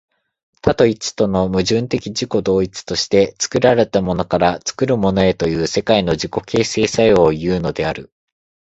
[0.63, 8.11] 多と一との矛盾的自己同一として、作られたものから作るものへという世界の自己形成作用をいうのである。